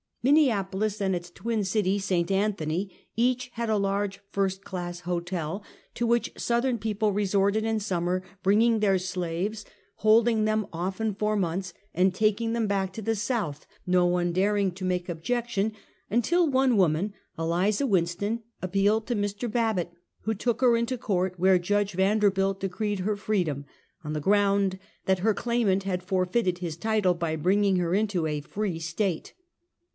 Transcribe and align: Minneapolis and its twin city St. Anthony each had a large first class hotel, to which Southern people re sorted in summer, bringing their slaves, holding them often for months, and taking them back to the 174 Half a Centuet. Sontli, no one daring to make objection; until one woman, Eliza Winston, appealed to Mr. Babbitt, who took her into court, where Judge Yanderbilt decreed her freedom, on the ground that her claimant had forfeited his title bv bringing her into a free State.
Minneapolis 0.23 0.99
and 1.01 1.15
its 1.15 1.29
twin 1.31 1.63
city 1.63 1.97
St. 1.99 2.29
Anthony 2.31 2.89
each 3.15 3.49
had 3.53 3.69
a 3.69 3.77
large 3.77 4.19
first 4.29 4.63
class 4.63 5.01
hotel, 5.01 5.63
to 5.93 6.07
which 6.07 6.31
Southern 6.37 6.77
people 6.79 7.11
re 7.11 7.25
sorted 7.25 7.63
in 7.65 7.79
summer, 7.79 8.23
bringing 8.41 8.79
their 8.79 8.97
slaves, 8.99 9.63
holding 9.97 10.45
them 10.45 10.67
often 10.73 11.13
for 11.15 11.35
months, 11.35 11.73
and 11.93 12.13
taking 12.13 12.53
them 12.53 12.65
back 12.67 12.93
to 12.93 13.01
the 13.01 13.11
174 13.11 13.39
Half 13.39 13.47
a 13.47 13.59
Centuet. 13.59 13.69
Sontli, 13.69 13.91
no 13.91 14.05
one 14.07 14.31
daring 14.33 14.71
to 14.71 14.85
make 14.85 15.09
objection; 15.09 15.71
until 16.09 16.49
one 16.49 16.77
woman, 16.77 17.13
Eliza 17.37 17.85
Winston, 17.87 18.41
appealed 18.61 19.05
to 19.07 19.15
Mr. 19.15 19.51
Babbitt, 19.51 19.91
who 20.21 20.33
took 20.33 20.61
her 20.61 20.77
into 20.77 20.97
court, 20.99 21.35
where 21.39 21.59
Judge 21.59 21.95
Yanderbilt 21.95 22.59
decreed 22.59 22.99
her 22.99 23.15
freedom, 23.15 23.65
on 24.03 24.13
the 24.13 24.19
ground 24.19 24.79
that 25.05 25.19
her 25.19 25.35
claimant 25.35 25.83
had 25.83 26.01
forfeited 26.03 26.59
his 26.59 26.77
title 26.77 27.15
bv 27.15 27.41
bringing 27.41 27.75
her 27.77 27.93
into 27.95 28.25
a 28.25 28.41
free 28.41 28.79
State. 28.79 29.33